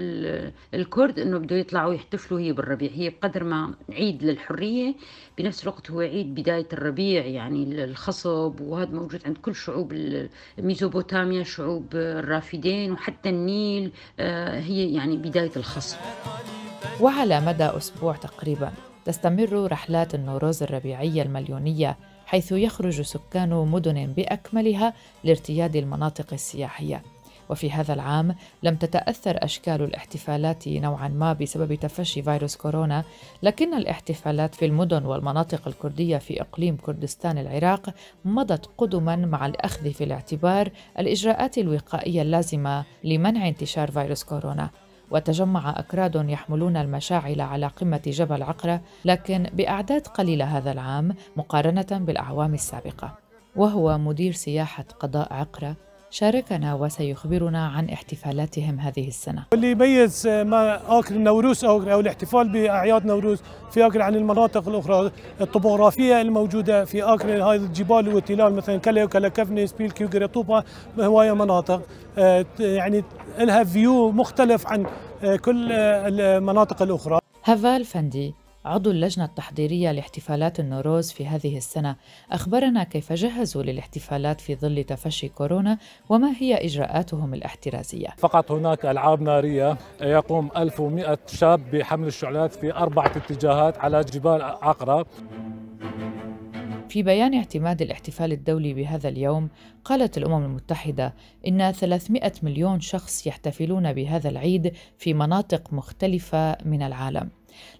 الكرد 0.74 1.18
إنه 1.18 1.38
بده 1.38 1.67
يطلعوا 1.68 1.94
يحتفلوا 1.94 2.40
هي 2.40 2.52
بالربيع. 2.52 2.90
هي 2.94 3.10
بقدر 3.10 3.44
ما 3.44 3.74
عيد 3.92 4.22
للحرية 4.22 4.94
بنفس 5.38 5.62
الوقت 5.62 5.90
هو 5.90 6.00
عيد 6.00 6.34
بداية 6.34 6.66
الربيع 6.72 7.26
يعني 7.26 7.84
الخصب 7.84 8.60
وهذا 8.60 8.90
موجود 8.90 9.20
عند 9.26 9.36
كل 9.36 9.54
شعوب 9.54 9.92
ميزوبوتاميا 10.58 11.42
شعوب 11.44 11.86
الرافدين 11.94 12.92
وحتى 12.92 13.28
النيل 13.28 13.90
آه، 14.20 14.60
هي 14.60 14.94
يعني 14.94 15.16
بداية 15.16 15.50
الخصب. 15.56 15.98
وعلى 17.00 17.40
مدى 17.40 17.64
أسبوع 17.64 18.16
تقريبا 18.16 18.72
تستمر 19.04 19.72
رحلات 19.72 20.14
النوروز 20.14 20.62
الربيعية 20.62 21.22
المليونية 21.22 21.96
حيث 22.26 22.52
يخرج 22.52 23.00
سكان 23.00 23.50
مدن 23.50 24.06
بأكملها 24.06 24.94
لارتياد 25.24 25.76
المناطق 25.76 26.32
السياحية. 26.32 27.02
وفي 27.50 27.70
هذا 27.70 27.94
العام 27.94 28.34
لم 28.62 28.76
تتأثر 28.76 29.44
أشكال 29.44 29.82
الاحتفالات 29.82 30.68
نوعا 30.68 31.08
ما 31.08 31.32
بسبب 31.32 31.74
تفشي 31.74 32.22
فيروس 32.22 32.56
كورونا 32.56 33.04
لكن 33.42 33.74
الاحتفالات 33.74 34.54
في 34.54 34.64
المدن 34.64 35.04
والمناطق 35.04 35.68
الكردية 35.68 36.18
في 36.18 36.40
إقليم 36.40 36.76
كردستان 36.76 37.38
العراق 37.38 37.94
مضت 38.24 38.70
قدما 38.78 39.16
مع 39.16 39.46
الأخذ 39.46 39.92
في 39.92 40.04
الاعتبار 40.04 40.70
الإجراءات 40.98 41.58
الوقائية 41.58 42.22
اللازمة 42.22 42.84
لمنع 43.04 43.48
انتشار 43.48 43.90
فيروس 43.90 44.24
كورونا. 44.24 44.70
وتجمع 45.10 45.78
أكراد 45.78 46.28
يحملون 46.28 46.76
المشاعل 46.76 47.40
على 47.40 47.66
قمة 47.66 48.02
جبل 48.06 48.42
عقرة 48.42 48.80
لكن 49.04 49.50
بأعداد 49.52 50.06
قليلة 50.06 50.44
هذا 50.44 50.72
العام 50.72 51.14
مقارنة 51.36 51.86
بالأعوام 51.90 52.54
السابقة. 52.54 53.14
وهو 53.56 53.98
مدير 53.98 54.32
سياحة 54.32 54.84
قضاء 55.00 55.32
عقرة 55.34 55.76
شاركنا 56.10 56.74
وسيخبرنا 56.74 57.66
عن 57.66 57.90
احتفالاتهم 57.90 58.80
هذه 58.80 59.08
السنة. 59.08 59.44
واللي 59.52 59.70
يميز 59.70 60.26
ما 60.26 60.80
أكل 60.98 61.14
النوروز 61.14 61.64
أو, 61.64 62.00
الاحتفال 62.00 62.48
بأعياد 62.48 63.06
نوروز 63.06 63.42
في 63.70 63.86
أكل 63.86 64.02
عن 64.02 64.14
المناطق 64.14 64.68
الأخرى 64.68 65.10
الطبوغرافية 65.40 66.20
الموجودة 66.20 66.84
في 66.84 67.02
أكل 67.02 67.30
هذه 67.30 67.54
الجبال 67.56 68.14
والتلال 68.14 68.54
مثلا 68.54 68.76
كلا 68.76 69.04
وكلا 69.04 69.28
كفني 69.28 69.66
سبيلكي 69.66 70.04
وقريطوبا 70.04 70.64
هواية 71.00 71.32
مناطق. 71.32 71.82
آه، 72.18 72.46
يعني 72.60 73.04
لها 73.38 73.64
فيو 73.64 74.10
مختلف 74.10 74.66
عن 74.66 74.86
آه، 75.24 75.36
كل 75.36 75.72
المناطق 75.72 76.82
الأخرى. 76.82 77.18
هافال 77.44 77.84
فندي 77.84 78.34
عضو 78.64 78.90
اللجنة 78.90 79.24
التحضيرية 79.24 79.92
لاحتفالات 79.92 80.60
النوروز 80.60 81.12
في 81.12 81.26
هذه 81.26 81.56
السنة. 81.56 81.96
أخبرنا 82.30 82.84
كيف 82.84 83.12
جهزوا 83.12 83.62
للاحتفالات 83.62 84.40
في 84.40 84.56
ظل 84.56 84.84
تفشي 84.84 85.28
كورونا 85.28 85.78
وما 86.08 86.32
هي 86.38 86.54
إجراءاتهم 86.54 87.34
الاحترازية. 87.34 88.08
فقط 88.18 88.52
هناك 88.52 88.86
ألعاب 88.86 89.22
نارية. 89.22 89.78
يقوم 90.00 90.50
1100 90.56 91.18
شاب 91.26 91.70
بحمل 91.70 92.06
الشعلات 92.06 92.54
في 92.54 92.72
أربعة 92.72 93.12
اتجاهات 93.16 93.78
على 93.78 94.00
جبال 94.04 94.42
عقرة 94.42 95.06
في 96.88 97.02
بيان 97.02 97.34
اعتماد 97.34 97.82
الاحتفال 97.82 98.32
الدولي 98.32 98.74
بهذا 98.74 99.08
اليوم 99.08 99.48
قالت 99.84 100.18
الأمم 100.18 100.44
المتحدة 100.44 101.14
إن 101.46 101.72
300 101.72 102.32
مليون 102.42 102.80
شخص 102.80 103.26
يحتفلون 103.26 103.92
بهذا 103.92 104.28
العيد 104.28 104.72
في 104.98 105.14
مناطق 105.14 105.72
مختلفة 105.72 106.56
من 106.64 106.82
العالم. 106.82 107.30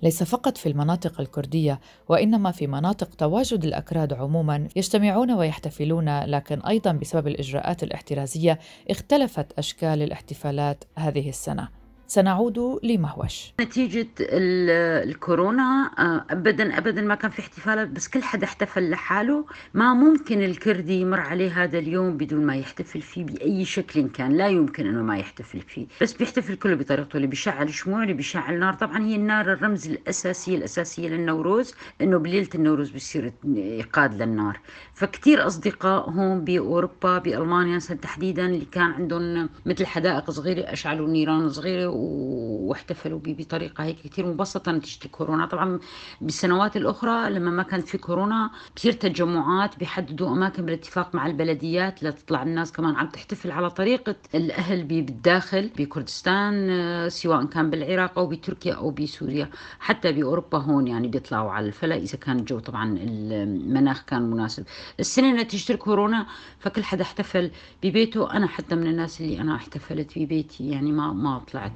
ليس 0.03 0.23
فقط 0.23 0.57
في 0.57 0.69
المناطق 0.69 1.21
الكردية 1.21 1.81
وإنما 2.09 2.51
في 2.51 2.67
مناطق 2.67 3.15
تواجد 3.15 3.65
الأكراد 3.65 4.13
عموما 4.13 4.69
يجتمعون 4.77 5.31
ويحتفلون 5.31 6.25
لكن 6.25 6.61
أيضا 6.61 6.93
بسبب 6.93 7.29
الإجراءات 7.29 7.83
الاحترازية 7.83 8.59
اختلفت 8.91 9.59
أشكال 9.59 10.03
الاحتفالات 10.03 10.85
هذه 10.97 11.29
السنة. 11.29 11.78
سنعود 12.11 12.79
لمهوش. 12.83 13.53
نتيجة 13.61 14.09
الكورونا 14.21 15.91
آه، 15.99 16.25
أبدا 16.33 16.79
أبدا 16.79 17.03
ما 17.03 17.15
كان 17.15 17.31
في 17.31 17.41
احتفالات 17.41 17.89
بس 17.89 18.09
كل 18.09 18.23
حدا 18.23 18.45
احتفل 18.45 18.91
لحاله. 18.91 19.45
ما 19.75 19.95
ممكن 19.95 20.43
الكردي 20.43 21.01
يمر 21.01 21.21
عليه 21.21 21.65
هذا 21.65 21.79
اليوم 21.79 22.17
بدون 22.17 22.47
ما 22.47 22.57
يحتفل 22.57 23.01
فيه 23.03 23.25
بأي 23.25 23.65
شكل 23.65 24.09
كان. 24.09 24.33
لا 24.33 24.49
يمكن 24.49 24.87
أنه 24.87 25.03
ما 25.03 25.19
يحتفل 25.19 25.61
فيه. 25.61 25.87
بس 26.03 26.13
بيحتفل 26.13 26.55
كله 26.55 26.75
بطريقته 26.75 27.17
اللي 27.17 27.27
بيشعل 27.27 27.75
شموع 27.75 28.03
اللي 28.03 28.15
بيشعل 28.15 28.59
نار. 28.59 28.75
طبعا 28.75 29.05
هي 29.07 29.17
النار 29.17 29.53
الرمز 29.53 29.89
الأساسي 29.89 30.55
الأساسية 30.55 31.09
للنوروز 31.09 31.75
أنه 32.01 32.19
بليلة 32.19 32.49
النوروز 32.55 32.91
بيصير 32.91 33.33
إيقاد 33.57 34.23
للنار. 34.23 34.61
فكتير 34.95 35.47
أصدقاء 35.47 36.11
هون 36.11 36.45
بأوروبا 36.45 37.19
بألمانيا 37.19 37.79
تحديدا 37.79 38.47
اللي 38.47 38.67
كان 38.73 38.85
عندهم 38.85 39.49
مثل 39.67 39.87
حدائق 39.87 40.31
صغيرة 40.31 40.73
أشعلوا 40.73 41.09
نيران 41.09 41.49
صغيرة 41.49 41.98
واحتفلوا 41.99 43.21
بطريقة 43.25 43.85
هيك 43.85 43.97
كثير 44.05 44.27
مبسطة 44.27 44.73
نتيجة 44.73 45.05
الكورونا. 45.05 45.47
طبعا 45.47 45.79
بالسنوات 46.21 46.77
الأخرى 46.77 47.31
لما 47.31 47.51
ما 47.51 47.63
كانت 47.63 47.89
في 47.89 47.99
كورونا 47.99 48.51
كثير 48.77 48.93
تجمعات 48.93 49.79
بيحددوا 49.79 50.29
أماكن 50.29 50.65
بالاتفاق 50.67 51.15
مع 51.15 51.27
البلديات 51.27 52.03
لتطلع 52.03 52.43
الناس 52.43 52.73
كمان 52.73 52.95
عم 52.97 53.09
تحتفل 53.09 53.51
على 53.51 53.71
طريقة 53.71 54.15
الأهل 54.35 54.85
بالداخل 54.85 55.71
بكردستان 55.79 56.71
آه، 56.71 57.09
سواء 57.09 57.45
كان 57.45 57.71
بالعراق 57.71 58.19
أو 58.19 58.27
بتركيا 58.27 58.75
أو 58.75 58.91
بسوريا 58.91 59.51
حتى 59.81 60.13
بأوروبا 60.13 60.59
هون 60.59 60.87
يعني 60.89 61.09
بيطلعوا 61.09 61.51
على 61.51 61.67
الفلا. 61.67 61.97
إذا 61.97 62.19
كان 62.19 62.39
الجو 62.39 62.59
طبعا 62.59 62.99
المناخ 63.01 64.05
كان 64.05 64.23
مناسب. 64.31 64.65
السنة 65.01 65.33
نتيجة 65.43 65.73
الكورونا 65.73 66.27
فكل 66.59 66.85
حدا 66.85 67.03
احتفل 67.03 67.51
ببيته. 67.83 68.33
أنا 68.33 68.47
حتى 68.47 68.75
من 68.75 68.87
الناس 68.87 69.21
اللي 69.21 69.41
أنا 69.41 69.57
احتفلت 69.57 70.19
ببيتي 70.19 70.69
يعني 70.71 70.93
ما 70.93 71.13
ما 71.13 71.39
طلعت. 71.39 71.73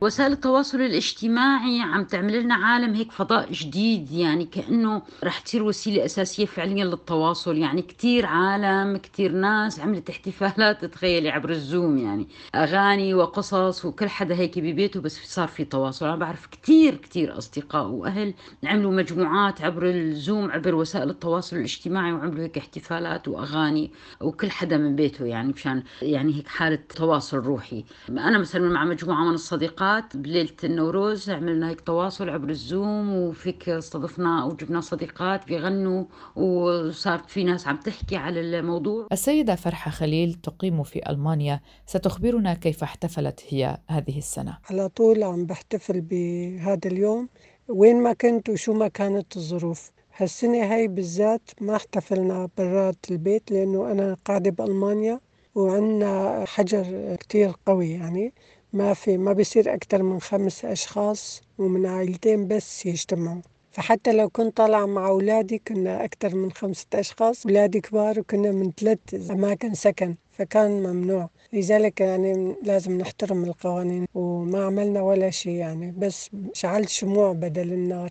وسائل 0.00 0.32
التواصل 0.32 0.80
الاجتماعي 0.80 1.80
عم 1.80 2.04
تعمل 2.04 2.40
لنا 2.42 2.54
عالم 2.54 2.94
هيك 2.94 3.12
فضاء 3.12 3.52
جديد 3.52 4.10
يعني 4.12 4.44
كأنه 4.44 5.02
رح 5.24 5.38
تصير 5.38 5.62
وسيلة 5.62 6.04
أساسية 6.04 6.46
فعليا 6.46 6.84
للتواصل. 6.84 7.56
يعني 7.56 7.82
كتير 7.82 8.26
عالم 8.26 8.96
كتير 8.96 9.32
ناس 9.32 9.80
عملت 9.80 10.10
احتفالات 10.10 10.84
تخيلي 10.84 11.28
عبر 11.30 11.50
الزوم 11.50 11.98
يعني. 11.98 12.28
أغاني 12.54 13.14
وقصص 13.14 13.84
وكل 13.84 14.08
حدا 14.08 14.34
هيك 14.34 14.58
ببيته 14.58 15.00
بس 15.00 15.18
صار 15.34 15.48
في 15.48 15.64
تواصل. 15.64 16.06
أنا 16.06 16.16
بعرف 16.16 16.46
كتير 16.46 16.94
كتير 16.94 17.38
أصدقاء 17.38 17.86
وأهل 17.86 18.34
عملوا 18.64 18.92
مجموعات 18.92 19.62
عبر 19.62 19.90
الزوم 19.90 20.50
عبر 20.50 20.74
وسائل 20.74 21.10
التواصل 21.10 21.56
الاجتماعي 21.56 22.12
وعملوا 22.12 22.44
هيك 22.44 22.58
احتفالات 22.58 23.28
وأغاني 23.28 23.90
وكل 24.20 24.50
حدا 24.50 24.76
من 24.76 24.96
بيته 24.96 25.24
يعني 25.24 25.52
مشان 25.52 25.82
يعني 26.02 26.34
هيك 26.36 26.48
حالة 26.48 26.78
تواصل 26.96 27.36
روحي. 27.36 27.84
أنا 28.08 28.38
مثلا 28.38 28.68
مع 28.68 28.84
مجموعة 28.84 29.24
من 29.24 29.34
الصديقات 29.34 29.85
مرات 29.86 30.16
بليلة 30.16 30.56
النوروز 30.64 31.30
عملنا 31.30 31.70
هيك 31.70 31.80
تواصل 31.80 32.28
عبر 32.28 32.48
الزوم 32.48 33.16
وفيك 33.16 33.68
استضفنا 33.68 34.42
أو 34.42 34.56
جبنا 34.56 34.80
صديقات 34.80 35.46
بيغنوا 35.46 36.04
وصارت 36.36 37.30
في 37.30 37.44
ناس 37.44 37.68
عم 37.68 37.76
تحكي 37.76 38.16
على 38.16 38.40
الموضوع. 38.40 39.06
السيدة 39.12 39.54
فرحة 39.54 39.90
خليل 39.90 40.34
تقيم 40.34 40.82
في 40.82 41.10
ألمانيا 41.10 41.60
ستخبرنا 41.86 42.54
كيف 42.54 42.82
احتفلت 42.82 43.40
هي 43.48 43.78
هذه 43.88 44.18
السنة. 44.18 44.58
على 44.70 44.88
طول 44.88 45.22
عم 45.22 45.46
بحتفل 45.46 46.00
بهذا 46.00 46.80
اليوم 46.86 47.28
وين 47.68 48.02
ما 48.02 48.12
كنت 48.12 48.48
وشو 48.48 48.72
ما 48.74 48.88
كانت 48.88 49.36
الظروف. 49.36 49.90
هالسنة 50.16 50.74
هاي 50.74 50.88
بالذات 50.88 51.50
ما 51.60 51.76
احتفلنا 51.76 52.48
برات 52.58 52.96
البيت 53.10 53.50
لأنه 53.50 53.92
أنا 53.92 54.16
قاعدة 54.24 54.50
بألمانيا 54.50 55.20
وعندنا 55.54 56.44
حجر 56.46 57.16
كتير 57.20 57.52
قوي 57.66 57.90
يعني. 57.90 58.32
ما 58.76 58.94
في 58.94 59.18
ما 59.18 59.32
بيصير 59.32 59.74
أكتر 59.74 60.02
من 60.02 60.20
خمس 60.20 60.64
أشخاص 60.64 61.42
ومن 61.58 61.86
عائلتين 61.86 62.48
بس 62.48 62.86
يجتمعوا. 62.86 63.42
فحتى 63.72 64.12
لو 64.12 64.28
كنت 64.28 64.56
طالعة 64.56 64.86
مع 64.86 65.08
أولادي 65.08 65.58
كنا 65.68 66.04
أكتر 66.04 66.34
من 66.34 66.52
خمسة 66.52 66.86
أشخاص 66.94 67.46
أولادي 67.46 67.80
كبار 67.80 68.20
وكنا 68.20 68.52
من 68.52 68.72
ثلاث 68.72 69.30
أماكن 69.30 69.74
سكن 69.74 70.14
فكان 70.32 70.70
ممنوع. 70.82 71.30
لذلك 71.52 72.00
يعني 72.00 72.54
لازم 72.62 72.98
نحترم 72.98 73.44
القوانين 73.44 74.06
وما 74.14 74.64
عملنا 74.66 75.02
ولا 75.02 75.30
شيء 75.30 75.52
يعني 75.52 75.94
بس 75.98 76.30
شعلت 76.52 76.88
شموع 76.88 77.32
بدل 77.32 77.72
النار. 77.72 78.10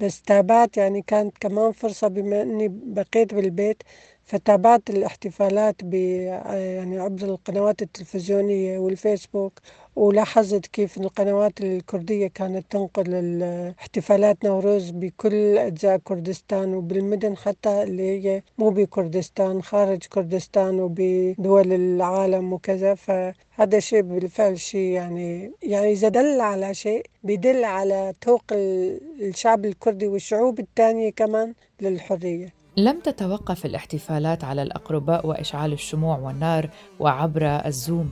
بس 0.00 0.22
تابعت 0.22 0.76
يعني 0.76 1.02
كانت 1.02 1.38
كمان 1.40 1.72
فرصة 1.72 2.08
بما 2.08 2.42
أني 2.42 2.68
بقيت 2.68 3.34
بالبيت 3.34 3.82
فتابعت 4.24 4.90
الاحتفالات 4.90 5.84
ب 5.84 5.94
يعني 5.94 6.98
عبر 6.98 7.24
القنوات 7.24 7.82
التلفزيونية 7.82 8.78
والفيسبوك 8.78 9.52
ولاحظت 9.96 10.66
كيف 10.66 10.98
القنوات 10.98 11.60
الكردية 11.60 12.26
كانت 12.26 12.64
تنقل 12.70 13.42
احتفالات 13.80 14.44
نوروز 14.44 14.90
بكل 14.90 15.58
أجزاء 15.58 15.96
كردستان 15.98 16.74
وبالمدن 16.74 17.36
حتى 17.36 17.82
اللي 17.82 18.02
هي 18.02 18.42
مو 18.58 18.70
بكردستان 18.70 19.62
خارج 19.62 19.98
كردستان 20.06 20.80
وبدول 20.80 21.72
العالم 21.72 22.52
وكذا. 22.52 22.94
فهذا 22.94 23.78
شيء 23.78 24.00
بالفعل 24.02 24.60
شيء 24.60 24.90
يعني 24.92 25.52
يعني 25.62 25.92
إذا 25.92 26.08
دل 26.08 26.40
على 26.40 26.74
شيء 26.74 27.06
بيدل 27.24 27.64
على 27.64 28.12
توق 28.20 28.44
الشعب 28.52 29.64
الكردي 29.64 30.06
والشعوب 30.06 30.60
الثانية 30.60 31.10
كمان 31.10 31.54
للحرية. 31.80 32.61
لم 32.76 33.00
تتوقف 33.00 33.66
الاحتفالات 33.66 34.44
على 34.44 34.62
الأقرباء 34.62 35.26
وإشعال 35.26 35.72
الشموع 35.72 36.18
والنار 36.18 36.70
وعبر 37.00 37.46
الزوم 37.66 38.10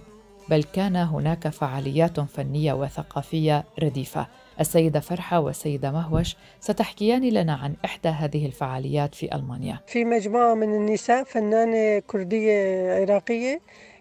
بل 0.49 0.63
كان 0.63 0.97
هناك 0.97 1.49
فعاليات 1.49 2.21
فنية 2.21 2.73
وثقافية 2.73 3.65
رديفة. 3.83 4.27
السيدة 4.61 5.01
فرحة 5.01 5.41
والسيدة 5.41 5.91
مهوش 5.91 6.37
ستحكيان 6.61 7.29
لنا 7.29 7.55
عن 7.55 7.75
إحدى 7.85 8.09
هذه 8.09 8.47
الفعاليات 8.47 9.15
في 9.15 9.35
ألمانيا. 9.35 9.81
في 9.87 10.05
مجموعة 10.05 10.55
من 10.55 10.75
النساء 10.75 11.25
فنانة 11.25 11.99
كردية 11.99 12.93
عراقية 13.01 13.61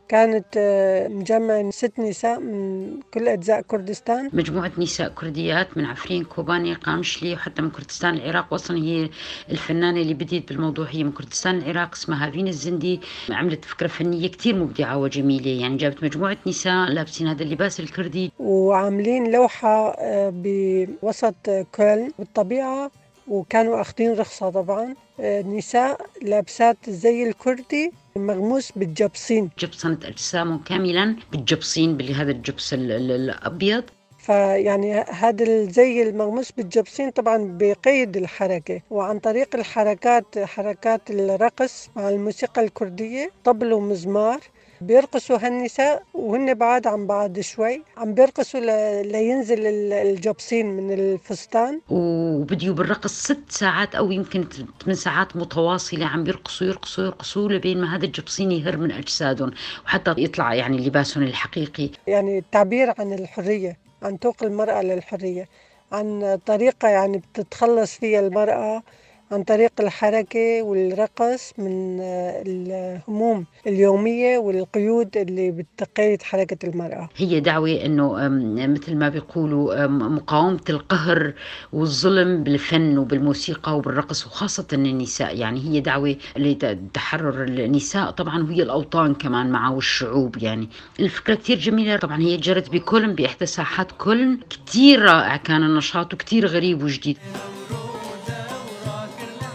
كانت 0.10 0.46
آه، 0.58 1.08
مجمع 1.08 1.70
ست 1.70 2.00
نساء 2.00 2.40
من 2.40 2.90
كل 3.14 3.28
أجزاء 3.28 3.62
كردستان. 3.62 4.30
مجموعة 4.34 4.72
نساء 4.78 5.10
كرديات 5.10 5.78
من 5.78 5.86
عفرين 5.86 6.24
كوباني 6.24 6.74
قامشلي 6.74 7.34
وحتى 7.34 7.62
من 7.62 7.70
كردستان 7.70 8.14
العراق. 8.16 8.54
أصلا 8.54 8.78
هي 8.78 9.10
الفنانة 9.52 10.02
اللي 10.02 10.14
بديت 10.14 10.50
بالموضوع 10.50 10.86
هي 10.90 11.04
من 11.04 11.12
كردستان 11.12 11.58
العراق 11.58 11.94
اسمها 11.94 12.32
فين 12.32 12.48
الزندي. 12.48 13.00
عملت 13.30 13.66
فكرة 13.66 13.88
فنية 13.88 14.28
كتير 14.28 14.56
مبدعة 14.56 14.98
وجميلة 14.98 15.62
يعني 15.62 15.78
جابت 15.78 16.04
مجموعة 16.04 16.38
نساء 16.48 16.90
لابسين 16.90 17.28
هذا 17.28 17.44
اللباس 17.44 17.80
الكردي. 17.80 18.32
وعاملين 18.40 19.32
لوحة 19.32 19.96
آه، 20.00 20.32
بوسط 20.36 21.50
كولن. 21.76 22.12
بالطبيعة 22.20 22.92
وكانوا 23.30 23.82
أخذين 23.82 24.14
رخصة 24.14 24.50
طبعا. 24.50 24.96
آه، 25.20 25.42
نساء 25.42 26.06
لابسات 26.22 26.78
الزي 26.88 27.24
الكردي 27.24 27.92
مغموس 28.16 28.72
بالجبصين 28.72 29.50
جبصنة 29.60 30.00
أجسامهم 30.04 30.64
كاملا 30.64 31.16
بالجبصين 31.32 31.98
بهذا 31.98 32.32
الجبس 32.32 32.74
الأبيض. 32.74 33.84
فيعني 34.20 34.94
هذا 34.94 35.44
الزي 35.44 36.02
المغموس 36.02 36.52
بالجبصين 36.52 37.10
طبعا 37.10 37.58
بقيد 37.60 38.18
الحركة. 38.18 38.82
وعن 38.90 39.20
طريق 39.20 39.56
الحركات 39.56 40.40
حركات 40.40 41.02
الرقص 41.10 41.90
مع 41.96 42.10
الموسيقى 42.10 42.62
الكردية 42.64 43.32
طبل 43.44 43.74
ومزمار. 43.74 44.40
بيرقصوا 44.82 45.38
هالنساء 45.38 46.04
وهن 46.14 46.54
بعاد 46.54 46.88
عن 46.88 47.08
بعض 47.08 47.40
شوي. 47.40 47.84
عم 47.98 48.14
بيرقصوا 48.14 48.60
لينزل 49.02 49.60
الجبصين 49.94 50.66
من 50.66 50.92
الفستان. 50.94 51.82
وبديوا 51.90 52.76
بالرقص 52.76 53.24
ست 53.24 53.44
ساعات 53.50 53.96
أو 53.96 54.12
يمكن 54.12 54.46
ثمان 54.84 54.96
ساعات 54.96 55.36
متواصلة 55.36 56.06
عم 56.06 56.24
بيرقصوا 56.24 56.68
يرقصوا 56.68 57.04
يرقصوا 57.04 57.50
لبين 57.50 57.82
ما 57.82 57.96
هذا 57.96 58.06
الجبصين 58.06 58.52
يهر 58.52 58.78
من 58.78 58.92
أجسادهم 58.92 59.52
وحتى 59.86 60.14
يطلع 60.18 60.54
يعني 60.54 60.78
لباسهم 60.78 61.24
الحقيقي. 61.24 61.90
يعني 62.08 62.38
التعبير 62.38 62.94
عن 63.00 63.14
الحرية 63.14 63.78
عن 64.04 64.20
توق 64.20 64.44
المرأة 64.44 64.82
للحرية 64.82 65.48
عن 65.92 66.40
طريقة 66.46 66.88
يعني 66.88 67.18
بتتخلص 67.18 67.94
فيها 67.94 68.20
المرأة. 68.20 68.84
عن 69.32 69.44
طريق 69.44 69.72
الحركة 69.80 70.62
والرقص 70.62 71.54
من 71.58 72.00
آه، 72.02 72.44
الهموم 72.46 73.46
اليومية 73.68 74.38
والقيود 74.38 75.18
اللي 75.18 75.52
بتقيد 75.52 76.22
حركة 76.22 76.70
المرأة. 76.70 77.10
هي 77.18 77.40
دعوة 77.40 77.70
أنه 77.86 78.28
مثل 78.68 78.96
ما 78.96 79.10
بيقولوا 79.10 79.88
مقاومة 79.88 80.60
القهر 80.70 81.34
والظلم 81.74 82.44
بالفن 82.44 82.98
وبالموسيقى 82.98 83.78
وبالرقص 83.78 84.26
وخاصة 84.28 84.68
النساء. 84.74 85.38
يعني 85.38 85.60
هي 85.60 85.80
دعوة 85.80 86.16
لتحرر 86.38 87.44
النساء. 87.44 88.12
طبعا 88.12 88.44
وهي 88.44 88.64
الأوطان 88.64 89.14
كمان 89.14 89.52
معه 89.52 89.76
والشعوب. 89.76 90.38
يعني 90.38 90.70
الفكرة 91.00 91.36
كتير 91.36 91.58
جميلة. 91.58 91.98
طبعا 91.98 92.22
هي 92.22 92.38
جرت 92.38 92.70
بكولن 92.70 93.14
بإحدى 93.16 93.46
ساحات 93.46 93.92
كولن 93.92 94.40
كتير 94.50 95.02
رائع 95.02 95.38
كان 95.38 95.64
النشاط 95.64 96.14
وكتير 96.14 96.48
غريب 96.48 96.84
وجديد. 96.84 97.18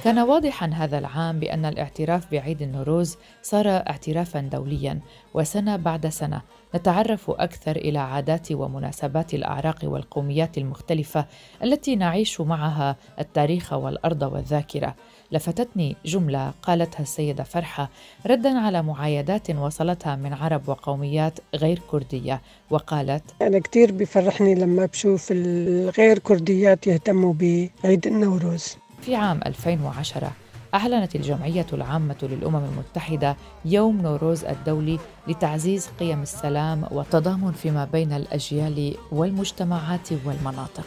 كان 0.05 0.19
واضحا 0.19 0.67
هذا 0.67 0.99
العام 0.99 1.41
بأن 1.41 1.65
الاعتراف 1.65 2.31
بعيد 2.33 2.63
النوروز 2.63 3.17
صار 3.43 3.69
اعترافا 3.69 4.41
دوليا 4.41 5.01
وسنة 5.35 5.77
بعد 5.77 6.09
سنة 6.09 6.43
نتعرف 6.75 7.31
أكثر 7.31 7.77
إلى 7.77 7.99
عادات 7.99 8.53
ومناسبات 8.53 9.35
الأعراق 9.35 9.79
والقوميات 9.85 10.59
المختلفة 10.59 11.27
التي 11.63 11.97
نعيش 11.97 12.41
معها 12.41 12.97
التاريخ 13.19 13.73
والأرض 13.73 14.23
والذاكرة. 14.23 14.95
لفتتني 15.33 15.97
جملة 16.05 16.53
قالتها 16.63 17.03
السيدة 17.03 17.45
فرحة 17.45 17.91
ردا 18.27 18.59
على 18.59 18.83
معايدات 18.83 19.51
وصلتها 19.51 20.17
من 20.17 20.33
عرب 20.33 20.69
وقوميات 20.69 21.39
غير 21.55 21.81
كردية 21.91 22.41
وقالت 22.71 23.25
أنا 23.43 23.59
كثير 23.59 23.93
بفرحني 23.93 24.55
لما 24.55 24.87
بشوف 24.87 25.29
الغير 25.31 26.19
كرديات 26.19 26.87
يهتموا 26.87 27.35
بعيد 27.35 28.07
النوروز. 28.07 28.77
في 29.05 29.17
عام 29.17 29.41
2010 29.47 30.33
أعلنت 30.75 31.17
الجمعية 31.17 31.67
العامة 31.73 32.17
للأمم 32.23 32.65
المتحدة 32.65 33.37
يوم 33.65 34.01
نوروز 34.01 34.45
الدولي 34.45 34.99
لتعزيز 35.29 35.89
قيم 36.01 36.23
السلام 36.23 36.87
والتضامن 36.91 37.53
فيما 37.53 37.85
بين 37.85 38.13
الأجيال 38.13 38.95
والمجتمعات 39.13 40.09
والمناطق. 40.25 40.85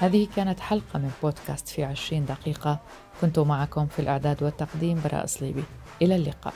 هذه 0.00 0.28
كانت 0.36 0.60
حلقة 0.60 0.98
من 0.98 1.10
بودكاست 1.22 1.68
في 1.68 1.84
عشرين 1.84 2.24
دقيقة. 2.24 2.78
كنت 3.20 3.38
معكم 3.38 3.86
في 3.86 3.98
الإعداد 3.98 4.42
والتقديم 4.42 5.00
براء 5.04 5.26
صليبي. 5.26 5.64
إلى 6.02 6.16
اللقاء. 6.16 6.54